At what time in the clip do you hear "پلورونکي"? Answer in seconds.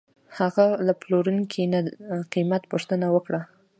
1.01-1.63